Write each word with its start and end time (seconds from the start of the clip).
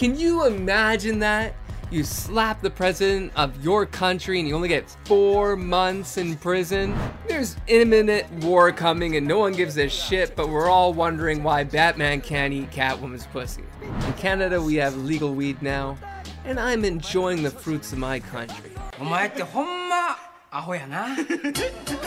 Can 0.00 0.18
you 0.18 0.46
imagine 0.46 1.18
that? 1.18 1.54
You 1.90 2.04
slap 2.04 2.62
the 2.62 2.70
president 2.70 3.32
of 3.36 3.62
your 3.62 3.84
country 3.84 4.38
and 4.38 4.48
you 4.48 4.56
only 4.56 4.70
get 4.70 4.88
four 5.04 5.56
months 5.56 6.16
in 6.16 6.38
prison? 6.38 6.96
There's 7.28 7.54
imminent 7.66 8.32
war 8.42 8.72
coming 8.72 9.16
and 9.16 9.28
no 9.28 9.38
one 9.38 9.52
gives 9.52 9.76
a 9.76 9.90
shit, 9.90 10.34
but 10.34 10.48
we're 10.48 10.70
all 10.70 10.94
wondering 10.94 11.42
why 11.42 11.64
Batman 11.64 12.22
can't 12.22 12.54
eat 12.54 12.70
Catwoman's 12.70 13.26
pussy. 13.26 13.62
In 13.82 14.12
Canada, 14.14 14.62
we 14.62 14.76
have 14.76 14.96
legal 14.96 15.34
weed 15.34 15.60
now, 15.60 15.98
and 16.46 16.58
I'm 16.58 16.86
enjoying 16.86 17.42
the 17.42 17.50
fruits 17.50 17.92
of 17.92 17.98
my 17.98 18.20
country. 18.20 18.70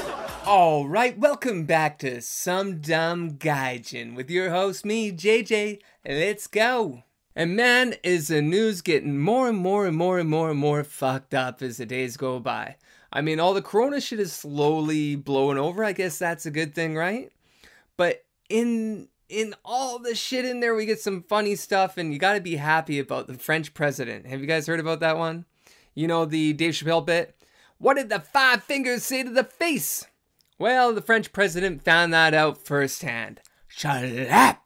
Alright, 0.47 1.19
welcome 1.19 1.65
back 1.65 1.99
to 1.99 2.21
Some 2.21 2.81
Dumb 2.81 3.33
Gaijin 3.33 4.15
with 4.15 4.31
your 4.31 4.49
host, 4.49 4.83
me, 4.83 5.11
JJ. 5.11 5.77
Let's 6.03 6.47
go! 6.47 7.03
And 7.35 7.55
man, 7.55 7.95
is 8.03 8.27
the 8.27 8.41
news 8.41 8.81
getting 8.81 9.17
more 9.17 9.49
and 9.49 9.57
more 9.57 9.87
and 9.87 9.97
more 9.97 10.19
and 10.19 10.29
more 10.29 10.51
and 10.51 10.59
more 10.59 10.83
fucked 10.83 11.33
up 11.33 11.61
as 11.61 11.77
the 11.77 11.85
days 11.85 12.15
go 12.15 12.39
by. 12.39 12.75
I 13.11 13.21
mean, 13.21 13.39
all 13.39 13.53
the 13.53 13.61
corona 13.61 14.01
shit 14.01 14.19
is 14.19 14.33
slowly 14.33 15.15
blowing 15.15 15.57
over. 15.57 15.83
I 15.83 15.93
guess 15.93 16.19
that's 16.19 16.45
a 16.45 16.51
good 16.51 16.75
thing, 16.75 16.95
right? 16.95 17.31
But 17.97 18.25
in 18.49 19.07
in 19.29 19.55
all 19.65 19.97
the 19.97 20.13
shit 20.13 20.45
in 20.45 20.59
there, 20.59 20.75
we 20.75 20.85
get 20.85 20.99
some 20.99 21.23
funny 21.23 21.55
stuff, 21.55 21.97
and 21.97 22.13
you 22.13 22.19
got 22.19 22.33
to 22.33 22.41
be 22.41 22.57
happy 22.57 22.99
about 22.99 23.27
the 23.27 23.33
French 23.33 23.73
president. 23.73 24.27
Have 24.27 24.41
you 24.41 24.47
guys 24.47 24.67
heard 24.67 24.79
about 24.79 24.99
that 24.99 25.17
one? 25.17 25.45
You 25.95 26.07
know 26.07 26.25
the 26.25 26.53
Dave 26.53 26.73
Chappelle 26.73 27.05
bit. 27.05 27.35
What 27.77 27.95
did 27.95 28.09
the 28.09 28.19
five 28.19 28.63
fingers 28.63 29.03
say 29.03 29.23
to 29.23 29.29
the 29.29 29.43
face? 29.43 30.05
Well, 30.59 30.93
the 30.93 31.01
French 31.01 31.33
president 31.33 31.83
found 31.83 32.13
that 32.13 32.33
out 32.33 32.57
firsthand. 32.57 33.41
Shut 33.75 34.03
up! 34.29 34.61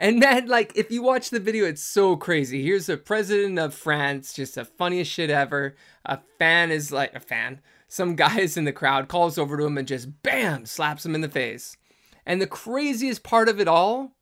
And 0.00 0.20
man, 0.20 0.46
like, 0.48 0.76
if 0.76 0.90
you 0.90 1.02
watch 1.02 1.30
the 1.30 1.40
video, 1.40 1.64
it's 1.64 1.82
so 1.82 2.14
crazy. 2.14 2.62
Here's 2.62 2.86
the 2.86 2.98
president 2.98 3.58
of 3.58 3.74
France, 3.74 4.34
just 4.34 4.56
the 4.56 4.66
funniest 4.66 5.10
shit 5.10 5.30
ever. 5.30 5.76
A 6.04 6.18
fan 6.38 6.70
is 6.70 6.92
like, 6.92 7.14
a 7.14 7.20
fan. 7.20 7.62
Some 7.88 8.16
guy 8.16 8.40
is 8.40 8.58
in 8.58 8.64
the 8.64 8.72
crowd, 8.72 9.08
calls 9.08 9.38
over 9.38 9.56
to 9.56 9.64
him, 9.64 9.78
and 9.78 9.88
just 9.88 10.22
bam, 10.22 10.66
slaps 10.66 11.06
him 11.06 11.14
in 11.14 11.22
the 11.22 11.28
face. 11.28 11.78
And 12.26 12.40
the 12.40 12.46
craziest 12.46 13.22
part 13.22 13.48
of 13.48 13.58
it 13.58 13.66
all 13.66 14.12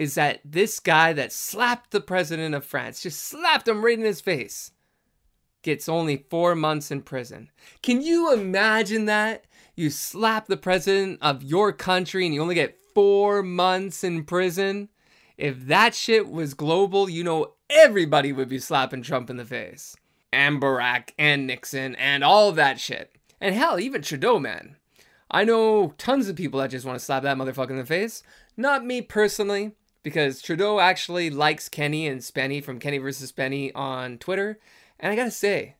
is 0.00 0.16
that 0.16 0.40
this 0.44 0.80
guy 0.80 1.12
that 1.12 1.32
slapped 1.32 1.92
the 1.92 2.00
president 2.00 2.54
of 2.54 2.64
France, 2.64 3.00
just 3.00 3.20
slapped 3.20 3.68
him 3.68 3.84
right 3.84 3.98
in 3.98 4.04
his 4.04 4.20
face, 4.20 4.72
gets 5.62 5.88
only 5.88 6.26
four 6.28 6.56
months 6.56 6.90
in 6.90 7.02
prison. 7.02 7.50
Can 7.80 8.02
you 8.02 8.32
imagine 8.32 9.04
that? 9.04 9.44
You 9.76 9.90
slap 9.90 10.48
the 10.48 10.56
president 10.56 11.20
of 11.22 11.44
your 11.44 11.72
country 11.72 12.26
and 12.26 12.34
you 12.34 12.42
only 12.42 12.56
get 12.56 12.76
four 12.98 13.44
months 13.44 14.02
in 14.02 14.24
prison? 14.24 14.88
If 15.36 15.66
that 15.66 15.94
shit 15.94 16.28
was 16.28 16.52
global, 16.52 17.08
you 17.08 17.22
know 17.22 17.52
everybody 17.70 18.32
would 18.32 18.48
be 18.48 18.58
slapping 18.58 19.02
Trump 19.02 19.30
in 19.30 19.36
the 19.36 19.44
face. 19.44 19.94
And 20.32 20.60
Barack 20.60 21.10
and 21.16 21.46
Nixon 21.46 21.94
and 21.94 22.24
all 22.24 22.50
that 22.50 22.80
shit. 22.80 23.14
And 23.40 23.54
hell, 23.54 23.78
even 23.78 24.02
Trudeau, 24.02 24.40
man. 24.40 24.74
I 25.30 25.44
know 25.44 25.94
tons 25.96 26.28
of 26.28 26.34
people 26.34 26.58
that 26.58 26.72
just 26.72 26.84
want 26.84 26.98
to 26.98 27.04
slap 27.04 27.22
that 27.22 27.36
motherfucker 27.36 27.70
in 27.70 27.76
the 27.76 27.86
face. 27.86 28.24
Not 28.56 28.84
me 28.84 29.00
personally, 29.00 29.76
because 30.02 30.42
Trudeau 30.42 30.80
actually 30.80 31.30
likes 31.30 31.68
Kenny 31.68 32.08
and 32.08 32.20
Spenny 32.20 32.60
from 32.64 32.80
Kenny 32.80 32.98
versus 32.98 33.30
Spenny 33.30 33.70
on 33.76 34.18
Twitter. 34.18 34.58
And 34.98 35.12
I 35.12 35.14
gotta 35.14 35.30
say, 35.30 35.76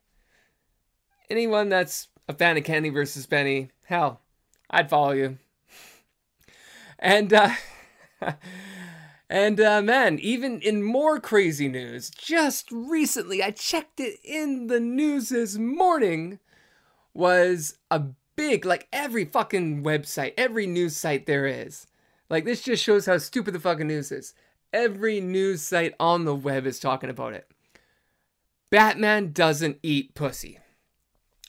anyone 1.29 1.67
that's 1.67 2.07
a 2.29 2.33
fan 2.33 2.55
of 2.55 2.63
Kenny 2.63 2.87
versus 2.87 3.27
Spenny, 3.27 3.71
hell, 3.87 4.21
I'd 4.69 4.89
follow 4.89 5.11
you. 5.11 5.37
And 6.99 7.33
uh 7.33 7.51
and 9.29 9.59
uh 9.59 9.81
man, 9.81 10.19
even 10.19 10.59
in 10.61 10.83
more 10.83 11.19
crazy 11.19 11.69
news, 11.69 12.09
just 12.09 12.69
recently 12.71 13.41
I 13.41 13.51
checked 13.51 13.99
it 13.99 14.19
in 14.23 14.67
the 14.67 14.79
news 14.79 15.29
this 15.29 15.57
morning 15.57 16.39
was 17.13 17.77
a 17.89 18.03
big 18.35 18.65
like 18.65 18.87
every 18.91 19.25
fucking 19.25 19.83
website, 19.83 20.33
every 20.37 20.67
news 20.67 20.95
site 20.95 21.25
there 21.25 21.47
is. 21.47 21.87
Like 22.29 22.45
this 22.45 22.61
just 22.61 22.83
shows 22.83 23.05
how 23.05 23.17
stupid 23.17 23.53
the 23.53 23.59
fucking 23.59 23.87
news 23.87 24.11
is. 24.11 24.33
Every 24.71 25.19
news 25.19 25.61
site 25.61 25.95
on 25.99 26.25
the 26.25 26.35
web 26.35 26.67
is 26.67 26.79
talking 26.79 27.09
about 27.09 27.33
it. 27.33 27.49
Batman 28.69 29.31
doesn't 29.31 29.79
eat 29.81 30.13
pussy. 30.13 30.59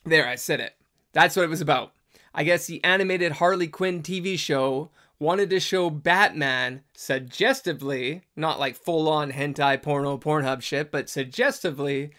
There, 0.05 0.27
I 0.27 0.37
said 0.37 0.61
it. 0.61 0.77
That's 1.13 1.37
what 1.37 1.45
it 1.45 1.51
was 1.51 1.61
about. 1.61 1.93
I 2.33 2.45
guess 2.45 2.67
the 2.67 2.83
animated 2.83 3.33
Harley 3.33 3.69
Quinn 3.69 4.03
TV 4.03 4.39
show 4.39 4.91
wanted 5.21 5.51
to 5.51 5.61
show 5.61 5.91
Batman 5.91 6.83
suggestively, 6.95 8.23
not 8.35 8.59
like 8.59 8.75
full 8.75 9.09
on 9.09 9.31
hentai 9.31 9.81
porno 9.81 10.19
Pornhub 10.19 10.63
shit, 10.63 10.91
but 10.91 11.09
suggestively 11.09 12.11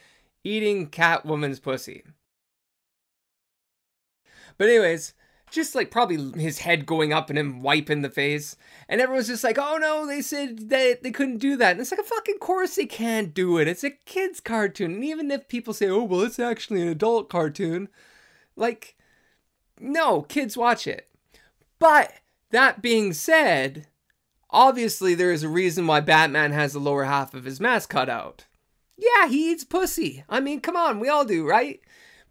eating 0.44 0.88
Catwoman's 0.88 1.60
pussy. 1.60 2.04
But, 4.58 4.70
anyways, 4.70 5.16
just 5.50 5.76
like 5.76 5.92
probably 5.92 6.40
his 6.40 6.60
head 6.60 6.86
going 6.86 7.12
up 7.12 7.30
and 7.30 7.38
him 7.38 7.62
wiping 7.62 8.04
the 8.04 8.10
face. 8.10 8.56
And 8.88 9.02
everyone's 9.02 9.28
just 9.28 9.44
like, 9.44 9.58
oh 9.60 9.78
no, 9.78 10.06
they 10.06 10.22
said 10.22 10.70
that 10.70 11.04
they 11.04 11.12
couldn't 11.12 11.40
do 11.40 11.58
that. 11.58 11.72
And 11.72 11.82
it's 11.82 11.92
like, 11.92 12.00
a 12.00 12.04
fucking 12.04 12.38
course 12.38 12.76
they 12.76 12.86
can't 12.86 13.34
do 13.34 13.58
it. 13.58 13.68
It's 13.68 13.84
a 13.84 13.92
kid's 13.92 14.40
cartoon. 14.40 14.94
And 14.96 15.04
even 15.04 15.30
if 15.32 15.48
people 15.48 15.74
say, 15.74 15.90
oh, 15.90 16.04
well, 16.04 16.22
it's 16.22 16.40
actually 16.40 16.82
an 16.82 16.88
adult 16.88 17.30
cartoon, 17.30 17.90
like, 18.56 18.96
no, 19.80 20.22
kids 20.22 20.56
watch 20.56 20.88
it. 20.88 21.10
But 21.80 22.14
that 22.52 22.82
being 22.82 23.14
said, 23.14 23.88
obviously 24.50 25.16
there 25.16 25.32
is 25.32 25.44
a 25.44 25.50
reason 25.50 25.88
why 25.88 26.00
Batman 26.02 26.52
has 26.52 26.74
the 26.74 26.80
lower 26.80 27.06
half 27.06 27.34
of 27.34 27.46
his 27.46 27.60
mask 27.60 27.90
cut 27.90 28.10
out. 28.10 28.46
Yeah, 28.98 29.28
he 29.28 29.52
eats 29.52 29.64
pussy. 29.64 30.24
I 30.30 30.40
mean, 30.40 30.62
come 30.62 30.76
on, 30.76 31.00
we 31.00 31.10
all 31.10 31.26
do, 31.26 31.48
right? 31.48 31.82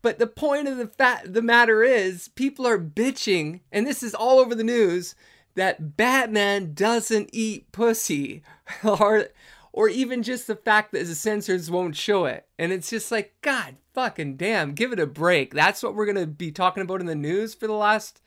But 0.02 0.18
the 0.18 0.26
point 0.26 0.68
of 0.68 0.76
the 0.76 0.86
fat 0.86 1.32
the 1.32 1.42
matter 1.42 1.82
is, 1.82 2.28
people 2.28 2.66
are 2.66 2.78
bitching, 2.78 3.60
and 3.70 3.86
this 3.86 4.02
is 4.02 4.14
all 4.14 4.38
over 4.38 4.54
the 4.54 4.64
news, 4.64 5.14
that 5.56 5.96
Batman 5.96 6.72
doesn't 6.72 7.30
eat 7.32 7.70
pussy, 7.72 8.42
or 8.84 9.28
or 9.72 9.88
even 9.88 10.22
just 10.22 10.46
the 10.46 10.56
fact 10.56 10.92
that 10.92 11.06
the 11.06 11.14
censors 11.14 11.70
won't 11.70 11.96
show 11.96 12.24
it. 12.24 12.46
And 12.58 12.72
it's 12.72 12.90
just 12.90 13.12
like, 13.12 13.34
God 13.40 13.76
fucking 13.94 14.36
damn, 14.36 14.72
give 14.72 14.92
it 14.92 15.00
a 15.00 15.06
break. 15.06 15.52
That's 15.52 15.82
what 15.82 15.94
we're 15.94 16.06
gonna 16.06 16.26
be 16.26 16.50
talking 16.50 16.82
about 16.82 17.00
in 17.00 17.06
the 17.06 17.14
news 17.14 17.54
for 17.54 17.66
the 17.66 17.74
last 17.74 18.22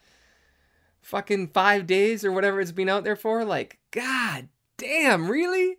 fucking 1.04 1.50
five 1.50 1.86
days 1.86 2.26
or 2.26 2.32
whatever 2.32 2.60
it's 2.60 2.72
been 2.72 2.90
out 2.90 3.04
there 3.04 3.16
for. 3.16 3.46
Like, 3.46 3.78
God 3.92 4.48
damn, 4.78 5.30
really? 5.30 5.78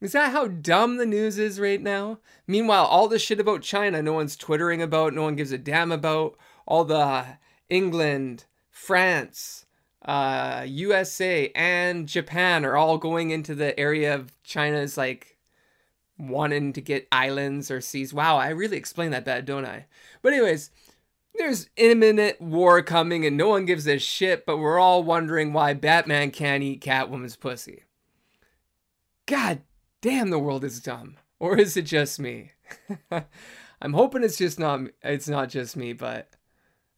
Is 0.00 0.12
that 0.12 0.32
how 0.32 0.46
dumb 0.46 0.96
the 0.96 1.04
news 1.04 1.36
is 1.36 1.60
right 1.60 1.80
now? 1.80 2.20
Meanwhile, 2.46 2.86
all 2.86 3.06
the 3.06 3.18
shit 3.18 3.38
about 3.38 3.60
China, 3.60 4.02
no 4.02 4.14
one's 4.14 4.36
twittering 4.36 4.80
about, 4.80 5.12
no 5.12 5.22
one 5.22 5.36
gives 5.36 5.52
a 5.52 5.58
damn 5.58 5.92
about. 5.92 6.38
All 6.66 6.84
the 6.84 7.26
England, 7.68 8.46
France, 8.70 9.66
uh, 10.02 10.64
USA, 10.66 11.52
and 11.54 12.08
Japan 12.08 12.64
are 12.64 12.76
all 12.76 12.96
going 12.96 13.30
into 13.30 13.54
the 13.54 13.78
area 13.78 14.14
of 14.14 14.32
China's 14.42 14.96
like 14.96 15.36
wanting 16.16 16.72
to 16.72 16.80
get 16.80 17.08
islands 17.12 17.70
or 17.70 17.80
seas. 17.80 18.14
Wow, 18.14 18.38
I 18.38 18.48
really 18.48 18.76
explained 18.76 19.12
that 19.12 19.24
bad, 19.24 19.44
don't 19.44 19.66
I? 19.66 19.86
But, 20.22 20.32
anyways, 20.32 20.70
there's 21.40 21.70
imminent 21.76 22.38
war 22.38 22.82
coming 22.82 23.24
and 23.24 23.36
no 23.36 23.48
one 23.48 23.64
gives 23.64 23.88
a 23.88 23.98
shit, 23.98 24.44
but 24.44 24.58
we're 24.58 24.78
all 24.78 25.02
wondering 25.02 25.52
why 25.54 25.72
Batman 25.72 26.30
can't 26.30 26.62
eat 26.62 26.82
Catwoman's 26.82 27.36
pussy. 27.36 27.84
God 29.24 29.62
damn, 30.02 30.28
the 30.28 30.38
world 30.38 30.64
is 30.64 30.80
dumb. 30.80 31.16
Or 31.38 31.56
is 31.56 31.76
it 31.78 31.86
just 31.86 32.20
me? 32.20 32.52
I'm 33.10 33.94
hoping 33.94 34.22
it's 34.22 34.36
just 34.36 34.58
not 34.58 34.80
it's 35.02 35.28
not 35.28 35.48
just 35.48 35.76
me, 35.76 35.94
but 35.94 36.28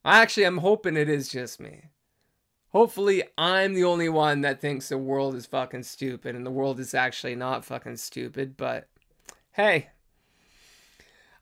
actually 0.05 0.45
I'm 0.45 0.59
hoping 0.59 0.97
it 0.97 1.09
is 1.09 1.29
just 1.29 1.61
me. 1.61 1.85
Hopefully 2.73 3.23
I'm 3.39 3.75
the 3.75 3.85
only 3.85 4.09
one 4.09 4.41
that 4.41 4.61
thinks 4.61 4.89
the 4.89 4.99
world 4.99 5.37
is 5.37 5.47
fucking 5.47 5.85
stupid 5.85 6.35
and 6.35 6.45
the 6.45 6.51
world 6.51 6.81
is 6.81 6.95
actually 6.95 7.37
not 7.37 7.65
fucking 7.65 7.99
stupid, 7.99 8.57
but 8.57 8.89
hey. 9.53 9.91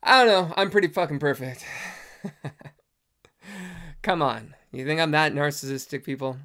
I 0.02 0.24
don't 0.24 0.48
know, 0.48 0.54
I'm 0.56 0.70
pretty 0.70 0.88
fucking 0.88 1.18
perfect. 1.18 1.64
Come 4.02 4.22
on. 4.22 4.54
You 4.72 4.86
think 4.86 5.00
I'm 5.00 5.10
that 5.10 5.34
narcissistic, 5.34 6.04
people? 6.04 6.38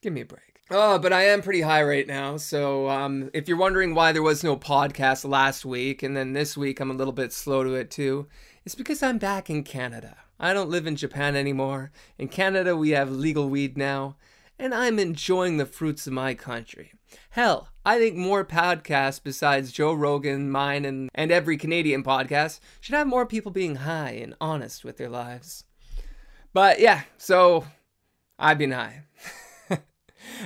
Give 0.00 0.12
me 0.12 0.22
a 0.22 0.26
break. 0.26 0.62
Oh, 0.70 0.98
but 0.98 1.12
I 1.12 1.24
am 1.24 1.42
pretty 1.42 1.60
high 1.60 1.82
right 1.82 2.06
now. 2.06 2.38
So, 2.38 2.88
um, 2.88 3.30
if 3.34 3.46
you're 3.46 3.58
wondering 3.58 3.94
why 3.94 4.12
there 4.12 4.22
was 4.22 4.42
no 4.42 4.56
podcast 4.56 5.28
last 5.28 5.66
week 5.66 6.02
and 6.02 6.16
then 6.16 6.32
this 6.32 6.56
week 6.56 6.80
I'm 6.80 6.90
a 6.90 6.94
little 6.94 7.12
bit 7.12 7.32
slow 7.32 7.62
to 7.62 7.74
it 7.74 7.90
too, 7.90 8.26
it's 8.64 8.74
because 8.74 9.02
I'm 9.02 9.18
back 9.18 9.50
in 9.50 9.64
Canada. 9.64 10.16
I 10.40 10.54
don't 10.54 10.70
live 10.70 10.86
in 10.86 10.96
Japan 10.96 11.36
anymore. 11.36 11.90
In 12.18 12.28
Canada, 12.28 12.76
we 12.76 12.90
have 12.90 13.10
legal 13.10 13.50
weed 13.50 13.76
now, 13.76 14.16
and 14.58 14.74
I'm 14.74 14.98
enjoying 14.98 15.58
the 15.58 15.66
fruits 15.66 16.06
of 16.06 16.14
my 16.14 16.32
country. 16.34 16.92
Hell, 17.30 17.68
I 17.84 17.98
think 17.98 18.16
more 18.16 18.44
podcasts 18.44 19.22
besides 19.22 19.70
Joe 19.70 19.92
Rogan, 19.92 20.50
mine, 20.50 20.86
and, 20.86 21.10
and 21.14 21.30
every 21.30 21.58
Canadian 21.58 22.02
podcast 22.02 22.60
should 22.80 22.94
have 22.94 23.06
more 23.06 23.26
people 23.26 23.52
being 23.52 23.76
high 23.76 24.12
and 24.12 24.34
honest 24.40 24.84
with 24.84 24.96
their 24.96 25.10
lives. 25.10 25.64
But 26.54 26.78
yeah, 26.78 27.02
so 27.18 27.66
I've 28.38 28.58
been 28.58 28.70
high. 28.70 29.02
and 29.68 29.80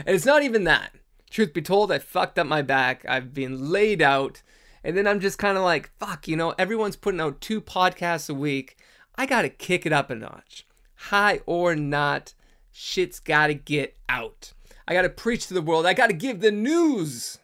it's 0.06 0.26
not 0.26 0.42
even 0.42 0.64
that. 0.64 0.92
Truth 1.30 1.52
be 1.52 1.62
told, 1.62 1.92
I 1.92 1.98
fucked 1.98 2.38
up 2.38 2.46
my 2.46 2.62
back. 2.62 3.04
I've 3.06 3.34
been 3.34 3.70
laid 3.70 4.02
out. 4.02 4.42
And 4.82 4.96
then 4.96 5.06
I'm 5.06 5.20
just 5.20 5.38
kind 5.38 5.58
of 5.58 5.62
like, 5.62 5.90
fuck, 5.98 6.26
you 6.26 6.34
know, 6.34 6.54
everyone's 6.58 6.96
putting 6.96 7.20
out 7.20 7.42
two 7.42 7.60
podcasts 7.60 8.30
a 8.30 8.34
week. 8.34 8.78
I 9.16 9.26
got 9.26 9.42
to 9.42 9.50
kick 9.50 9.84
it 9.84 9.92
up 9.92 10.08
a 10.08 10.14
notch. 10.14 10.66
High 10.94 11.40
or 11.44 11.76
not, 11.76 12.32
shit's 12.72 13.20
got 13.20 13.48
to 13.48 13.54
get 13.54 13.96
out. 14.08 14.54
I 14.86 14.94
got 14.94 15.02
to 15.02 15.10
preach 15.10 15.46
to 15.48 15.54
the 15.54 15.60
world. 15.60 15.84
I 15.84 15.92
got 15.92 16.06
to 16.06 16.14
give 16.14 16.40
the 16.40 16.50
news 16.50 17.38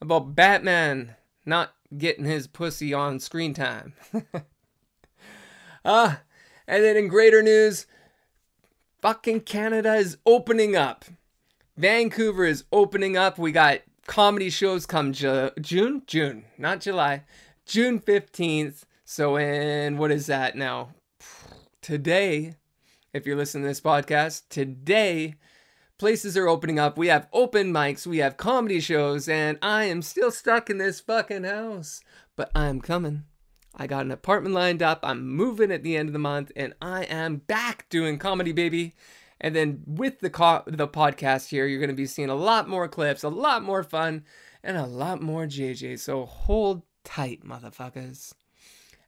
about 0.00 0.34
Batman 0.34 1.14
not 1.46 1.74
getting 1.96 2.24
his 2.24 2.48
pussy 2.48 2.92
on 2.92 3.20
screen 3.20 3.54
time. 3.54 3.92
Ah, 4.12 4.22
uh, 5.84 6.16
and 6.66 6.82
then 6.82 6.96
in 6.96 7.08
greater 7.08 7.42
news, 7.42 7.86
fucking 9.00 9.40
Canada 9.40 9.94
is 9.94 10.18
opening 10.26 10.76
up. 10.76 11.04
Vancouver 11.76 12.44
is 12.44 12.64
opening 12.72 13.16
up. 13.16 13.38
We 13.38 13.52
got 13.52 13.80
comedy 14.06 14.50
shows 14.50 14.86
come 14.86 15.12
Ju- 15.12 15.50
June, 15.60 16.02
June, 16.06 16.44
not 16.58 16.80
July, 16.80 17.24
June 17.64 18.00
15th. 18.00 18.82
So, 19.04 19.36
in 19.36 19.96
what 19.98 20.10
is 20.10 20.26
that 20.26 20.56
now? 20.56 20.90
Today, 21.82 22.54
if 23.12 23.26
you're 23.26 23.36
listening 23.36 23.64
to 23.64 23.68
this 23.68 23.80
podcast, 23.80 24.42
today, 24.50 25.34
places 25.98 26.36
are 26.36 26.48
opening 26.48 26.78
up. 26.78 26.96
We 26.96 27.08
have 27.08 27.28
open 27.32 27.72
mics, 27.72 28.06
we 28.06 28.18
have 28.18 28.36
comedy 28.36 28.80
shows, 28.80 29.28
and 29.28 29.58
I 29.62 29.84
am 29.84 30.02
still 30.02 30.30
stuck 30.30 30.70
in 30.70 30.78
this 30.78 31.00
fucking 31.00 31.44
house. 31.44 32.02
But 32.36 32.50
I'm 32.54 32.80
coming. 32.80 33.24
I 33.74 33.86
got 33.86 34.04
an 34.04 34.10
apartment 34.10 34.54
lined 34.54 34.82
up. 34.82 35.00
I'm 35.02 35.28
moving 35.28 35.70
at 35.70 35.82
the 35.82 35.96
end 35.96 36.08
of 36.08 36.12
the 36.12 36.18
month, 36.18 36.50
and 36.56 36.74
I 36.82 37.04
am 37.04 37.36
back 37.36 37.88
doing 37.88 38.18
comedy, 38.18 38.52
baby. 38.52 38.94
And 39.40 39.56
then 39.56 39.82
with 39.86 40.20
the 40.20 40.30
co- 40.30 40.64
the 40.66 40.88
podcast 40.88 41.48
here, 41.48 41.66
you're 41.66 41.78
going 41.78 41.88
to 41.88 41.94
be 41.94 42.06
seeing 42.06 42.28
a 42.28 42.34
lot 42.34 42.68
more 42.68 42.88
clips, 42.88 43.22
a 43.22 43.28
lot 43.28 43.62
more 43.62 43.82
fun, 43.82 44.24
and 44.62 44.76
a 44.76 44.86
lot 44.86 45.22
more 45.22 45.46
JJ. 45.46 45.98
So 45.98 46.26
hold 46.26 46.82
tight, 47.04 47.44
motherfuckers. 47.44 48.34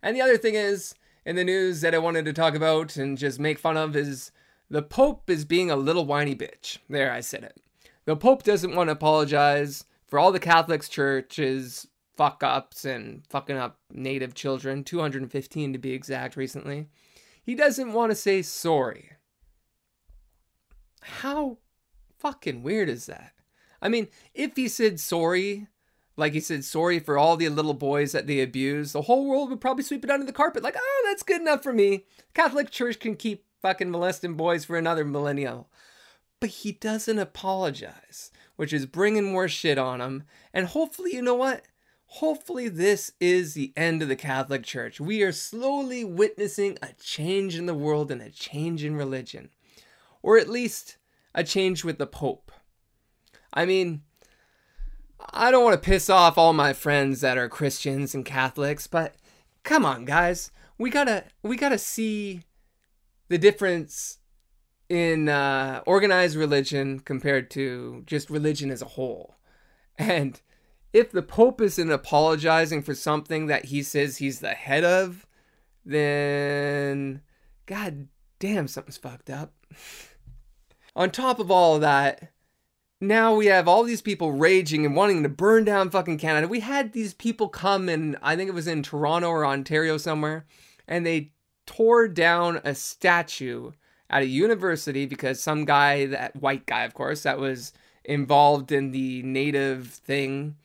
And 0.03 0.17
the 0.17 0.23
other 0.23 0.39
thing 0.39 0.55
is, 0.55 0.95
in 1.25 1.37
the 1.37 1.45
news 1.45 1.81
that 1.83 1.95
I 1.95 1.99
wanted 1.99 2.25
to 2.25 2.33
talk 2.33 2.55
about 2.55 2.97
and 2.97 3.19
just 3.19 3.39
make 3.39 3.59
fun 3.59 3.77
of 3.77 3.95
is 3.95 4.33
the 4.71 4.83
Pope 4.83 5.29
is 5.29 5.45
being 5.45 5.71
a 5.71 5.77
little 5.77 6.07
whiny 6.07 6.35
bitch. 6.35 6.79
There, 6.89 7.13
I 7.13 7.21
said 7.21 7.45
it. 7.45 7.61
The 8.05 8.17
Pope 8.17 8.43
doesn't 8.43 8.75
want 8.75 8.89
to 8.89 8.93
apologize 8.93 9.85
for 10.07 10.19
all 10.19 10.33
the 10.33 10.41
Catholic 10.41 10.89
churches 10.89 11.87
fuck 12.17 12.43
ups 12.43 12.85
and 12.85 13.23
fucking 13.29 13.57
up 13.57 13.79
native 13.91 14.35
children, 14.35 14.85
215 14.85 15.73
to 15.73 15.79
be 15.79 15.93
exact, 15.93 16.37
recently. 16.37 16.89
He 17.43 17.55
doesn't 17.55 17.93
want 17.93 18.13
to 18.13 18.17
say 18.17 18.43
sorry. 18.43 19.13
How 21.03 21.59
fucking 22.19 22.63
weird 22.63 22.89
is 22.89 23.07
that? 23.07 23.33
I 23.81 23.89
mean, 23.89 24.09
if 24.33 24.55
he 24.55 24.69
said 24.69 25.01
sorry, 25.01 25.67
like 26.17 26.35
he 26.35 26.41
said 26.41 26.65
sorry 26.65 27.01
for 27.01 27.19
all 27.19 27.37
the 27.37 27.49
little 27.49 27.75
boys 27.75 28.13
that 28.13 28.29
they 28.29 28.41
abused, 28.41 28.93
the 28.93 29.03
whole 29.03 29.27
world 29.27 29.51
would 29.51 29.61
probably 29.61 29.83
sweep 29.83 30.05
it 30.05 30.11
under 30.11 30.25
the 30.25 30.33
carpet. 30.33 30.63
Like, 30.63 30.77
oh, 30.79 31.07
that's 31.07 31.25
good 31.25 31.41
enough 31.41 31.63
for 31.63 31.73
me. 31.73 32.05
Catholic 32.35 32.71
Church 32.71 33.01
can 33.01 33.17
keep 33.17 33.45
fucking 33.61 33.91
molesting 33.91 34.35
boys 34.35 34.65
for 34.65 34.77
another 34.77 35.05
millennial. 35.05 35.69
But 36.39 36.51
he 36.51 36.73
doesn't 36.73 37.19
apologize, 37.19 38.31
which 38.57 38.73
is 38.73 38.87
bringing 38.87 39.33
more 39.33 39.49
shit 39.49 39.79
on 39.79 40.01
him. 40.01 40.25
And 40.53 40.67
hopefully, 40.67 41.15
you 41.15 41.23
know 41.23 41.37
what? 41.37 41.63
Hopefully, 42.17 42.69
this 42.69 43.13
is 43.21 43.55
the 43.55 43.73
end 43.75 44.03
of 44.03 44.09
the 44.09 44.17
Catholic 44.17 44.65
Church. 44.65 45.01
We 45.01 45.23
are 45.23 45.33
slowly 45.33 46.05
witnessing 46.05 46.77
a 46.83 46.91
change 47.03 47.57
in 47.57 47.65
the 47.65 47.75
world 47.75 48.11
and 48.11 48.21
a 48.21 48.29
change 48.29 48.85
in 48.85 48.97
religion 48.97 49.49
or 50.23 50.39
at 50.39 50.49
least 50.49 50.99
a 51.35 51.43
change 51.43 51.85
with 51.85 51.97
the 51.97 52.07
Pope. 52.07 52.53
I 53.55 53.65
mean, 53.65 54.03
I 55.33 55.51
don't 55.51 55.65
want 55.65 55.83
to 55.83 55.91
piss 55.91 56.11
off 56.11 56.37
all 56.37 56.53
my 56.53 56.75
friends 56.75 57.23
that 57.23 57.39
are 57.39 57.49
Christians 57.49 58.15
and 58.15 58.27
Catholics, 58.27 58.87
but 58.87 59.15
come 59.63 59.87
on, 59.87 60.05
guys. 60.05 60.51
We 60.77 60.91
gotta 60.91 61.25
we 61.43 61.57
gotta 61.57 61.79
see 61.79 62.43
the 63.29 63.39
difference 63.39 64.19
in 64.91 65.31
uh, 65.31 65.83
organized 65.87 66.37
religion 66.37 67.01
compared 67.01 67.51
to 67.53 68.03
just 68.07 68.29
religion 68.29 68.71
as 68.71 68.83
a 68.83 68.87
whole. 68.87 69.37
And 69.99 70.41
if 70.93 71.11
the 71.11 71.23
Pope 71.23 71.61
isn't 71.61 71.91
apologizing 71.91 72.83
for 72.83 72.95
something 72.95 73.47
that 73.47 73.67
he 73.67 73.83
says 73.83 74.17
he's 74.17 74.41
the 74.41 74.51
head 74.51 74.85
of, 74.85 75.27
then 75.85 77.23
god 77.67 78.09
damn, 78.39 78.69
something's 78.69 78.97
fucked 78.97 79.31
up. 79.31 79.53
On 80.97 81.11
top 81.11 81.39
of 81.39 81.51
all 81.51 81.77
of 81.77 81.81
that, 81.81 82.33
now 83.01 83.35
we 83.35 83.47
have 83.47 83.67
all 83.67 83.83
these 83.83 84.03
people 84.03 84.33
raging 84.33 84.85
and 84.87 84.95
wanting 84.95 85.23
to 85.23 85.29
burn 85.29 85.65
down 85.65 85.91
fucking 85.91 86.19
Canada. 86.19 86.47
We 86.47 86.61
had 86.61 86.93
these 86.93 87.15
people 87.15 87.49
come 87.49 87.89
and 87.89 88.17
I 88.23 88.37
think 88.37 88.49
it 88.49 88.55
was 88.55 88.69
in 88.69 88.83
Toronto 88.83 89.29
or 89.29 89.47
Ontario 89.47 89.97
somewhere, 89.97 90.45
and 90.87 91.05
they 91.07 91.33
tore 91.67 92.09
down 92.09 92.61
a 92.65 92.75
statue 92.75 93.73
at 94.11 94.23
a 94.23 94.27
university 94.27 95.07
because 95.07 95.43
some 95.43 95.65
guy, 95.65 96.07
that 96.07 96.37
white 96.37 96.67
guy, 96.67 96.85
of 96.85 96.95
course, 96.95 97.23
that 97.23 97.39
was 97.39 97.73
involved 98.05 98.71
in 98.71 98.91
the 98.91 99.23
native 99.23 99.89
thing, 99.89 100.57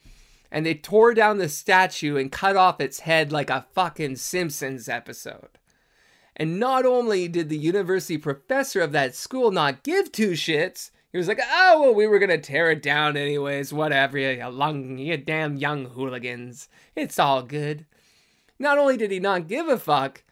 and 0.50 0.64
they 0.64 0.74
tore 0.74 1.14
down 1.14 1.38
the 1.38 1.48
statue 1.48 2.16
and 2.16 2.32
cut 2.32 2.56
off 2.56 2.80
its 2.80 3.00
head 3.00 3.32
like 3.32 3.50
a 3.50 3.66
fucking 3.72 4.16
Simpsons 4.16 4.88
episode. 4.88 5.58
And 6.36 6.60
not 6.60 6.86
only 6.86 7.28
did 7.28 7.48
the 7.48 7.58
university 7.58 8.16
professor 8.16 8.80
of 8.80 8.92
that 8.92 9.14
school 9.14 9.50
not 9.50 9.82
give 9.82 10.12
two 10.12 10.32
shits, 10.32 10.90
he 11.10 11.18
was 11.18 11.26
like, 11.26 11.40
oh, 11.42 11.80
well, 11.80 11.94
we 11.94 12.06
were 12.06 12.18
gonna 12.18 12.38
tear 12.38 12.70
it 12.70 12.82
down 12.82 13.16
anyways, 13.16 13.72
whatever, 13.72 14.18
you, 14.18 14.30
young, 14.30 14.98
you 14.98 15.16
damn 15.16 15.56
young 15.56 15.86
hooligans. 15.86 16.68
It's 16.94 17.18
all 17.18 17.42
good. 17.42 17.86
Not 18.58 18.78
only 18.78 18.96
did 18.96 19.10
he 19.10 19.20
not 19.20 19.48
give 19.48 19.68
a 19.68 19.78
fuck, 19.78 20.22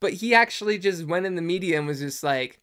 but 0.00 0.14
he 0.14 0.34
actually 0.34 0.78
just 0.78 1.04
went 1.06 1.26
in 1.26 1.34
the 1.34 1.42
media 1.42 1.78
and 1.78 1.86
was 1.86 2.00
just 2.00 2.22
like, 2.22 2.60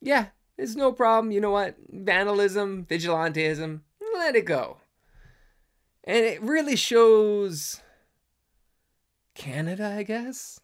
yeah, 0.00 0.26
it's 0.58 0.76
no 0.76 0.92
problem. 0.92 1.32
You 1.32 1.40
know 1.40 1.50
what? 1.50 1.76
Vandalism, 1.90 2.86
vigilantism, 2.88 3.80
let 4.14 4.36
it 4.36 4.44
go. 4.44 4.79
And 6.10 6.24
it 6.24 6.42
really 6.42 6.74
shows 6.74 7.80
Canada, 9.36 9.94
I 9.96 10.02
guess. 10.02 10.58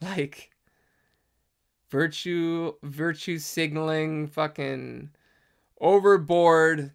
Like, 0.00 0.52
virtue 1.90 2.72
virtue 2.82 3.38
signaling 3.38 4.26
fucking 4.26 5.10
overboard 5.82 6.92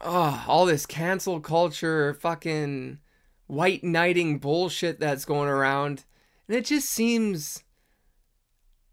oh 0.00 0.44
all 0.48 0.66
this 0.66 0.84
cancel 0.84 1.40
culture 1.40 2.12
fucking 2.14 2.98
white 3.46 3.84
knighting 3.84 4.38
bullshit 4.38 4.98
that's 5.00 5.24
going 5.24 5.48
around 5.48 6.04
and 6.48 6.56
it 6.56 6.66
just 6.66 6.90
seems 6.90 7.62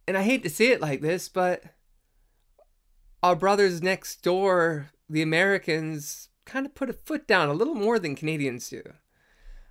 and 0.07 0.17
i 0.17 0.21
hate 0.21 0.43
to 0.43 0.49
say 0.49 0.67
it 0.67 0.79
like 0.79 1.01
this 1.01 1.27
but 1.27 1.63
our 3.21 3.35
brothers 3.35 3.81
next 3.81 4.21
door 4.21 4.91
the 5.09 5.21
americans 5.21 6.29
kind 6.45 6.65
of 6.65 6.75
put 6.75 6.89
a 6.89 6.93
foot 6.93 7.27
down 7.27 7.49
a 7.49 7.53
little 7.53 7.75
more 7.75 7.99
than 7.99 8.15
canadians 8.15 8.69
do 8.69 8.81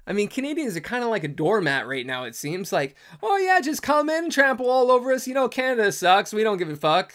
I 0.06 0.12
mean, 0.12 0.28
Canadians 0.28 0.76
are 0.76 0.82
kind 0.82 1.02
of 1.02 1.10
like 1.10 1.24
a 1.24 1.28
doormat 1.28 1.86
right 1.86 2.06
now, 2.06 2.24
it 2.24 2.34
seems. 2.34 2.72
Like, 2.72 2.94
oh 3.22 3.38
yeah, 3.38 3.60
just 3.60 3.82
come 3.82 4.10
in 4.10 4.30
trample 4.30 4.68
all 4.68 4.90
over 4.90 5.12
us. 5.12 5.26
You 5.26 5.34
know, 5.34 5.48
Canada 5.48 5.90
sucks. 5.92 6.32
We 6.32 6.42
don't 6.42 6.58
give 6.58 6.68
a 6.68 6.76
fuck. 6.76 7.14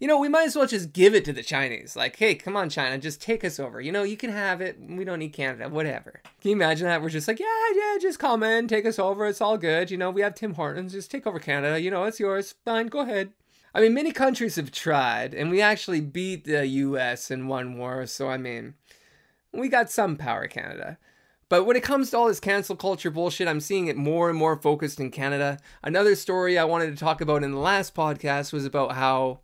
You 0.00 0.08
know, 0.08 0.18
we 0.18 0.28
might 0.28 0.46
as 0.46 0.56
well 0.56 0.66
just 0.66 0.92
give 0.92 1.14
it 1.14 1.24
to 1.24 1.32
the 1.32 1.42
Chinese. 1.42 1.94
Like, 1.96 2.16
hey, 2.16 2.34
come 2.34 2.56
on, 2.56 2.68
China, 2.68 2.98
just 2.98 3.22
take 3.22 3.44
us 3.44 3.60
over. 3.60 3.80
You 3.80 3.92
know, 3.92 4.02
you 4.02 4.16
can 4.16 4.30
have 4.30 4.60
it. 4.60 4.76
We 4.80 5.04
don't 5.04 5.20
need 5.20 5.32
Canada, 5.32 5.68
whatever. 5.68 6.20
Can 6.40 6.50
you 6.50 6.56
imagine 6.56 6.86
that? 6.86 7.00
We're 7.00 7.10
just 7.10 7.28
like, 7.28 7.38
yeah, 7.38 7.46
yeah, 7.74 7.96
just 8.00 8.18
come 8.18 8.42
in, 8.42 8.66
take 8.66 8.86
us 8.86 8.98
over. 8.98 9.26
It's 9.26 9.40
all 9.40 9.56
good. 9.56 9.90
You 9.90 9.96
know, 9.96 10.10
we 10.10 10.20
have 10.22 10.34
Tim 10.34 10.54
Hortons. 10.54 10.92
Just 10.92 11.10
take 11.10 11.26
over 11.26 11.38
Canada. 11.38 11.80
You 11.80 11.90
know, 11.90 12.04
it's 12.04 12.20
yours. 12.20 12.54
Fine, 12.64 12.88
go 12.88 13.00
ahead. 13.00 13.30
I 13.74 13.80
mean, 13.80 13.94
many 13.94 14.12
countries 14.12 14.56
have 14.56 14.72
tried, 14.72 15.34
and 15.34 15.50
we 15.50 15.60
actually 15.60 16.00
beat 16.00 16.44
the 16.44 16.66
US 16.66 17.30
in 17.30 17.46
one 17.46 17.78
war. 17.78 18.06
So, 18.06 18.28
I 18.28 18.38
mean, 18.38 18.74
we 19.58 19.68
got 19.68 19.90
some 19.90 20.16
power, 20.16 20.46
Canada. 20.46 20.98
But 21.48 21.64
when 21.64 21.76
it 21.76 21.82
comes 21.82 22.10
to 22.10 22.18
all 22.18 22.28
this 22.28 22.40
cancel 22.40 22.76
culture 22.76 23.10
bullshit, 23.10 23.48
I'm 23.48 23.60
seeing 23.60 23.86
it 23.86 23.96
more 23.96 24.28
and 24.28 24.38
more 24.38 24.56
focused 24.56 25.00
in 25.00 25.10
Canada. 25.10 25.58
Another 25.82 26.14
story 26.14 26.58
I 26.58 26.64
wanted 26.64 26.90
to 26.90 26.96
talk 26.96 27.20
about 27.20 27.42
in 27.42 27.52
the 27.52 27.58
last 27.58 27.94
podcast 27.94 28.52
was 28.52 28.66
about 28.66 28.92
how 28.92 29.40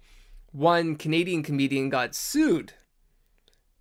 one 0.53 0.97
Canadian 0.97 1.43
comedian 1.43 1.89
got 1.89 2.15
sued. 2.15 2.75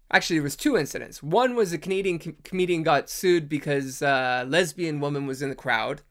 Actually, 0.09 0.37
there 0.37 0.43
was 0.43 0.55
two 0.55 0.77
incidents. 0.77 1.21
One 1.21 1.55
was 1.55 1.73
a 1.73 1.77
Canadian 1.77 2.19
com- 2.19 2.37
comedian 2.43 2.83
got 2.83 3.09
sued 3.09 3.49
because 3.49 4.01
a 4.01 4.45
lesbian 4.47 4.99
woman 5.01 5.27
was 5.27 5.41
in 5.41 5.49
the 5.49 5.55
crowd 5.55 6.01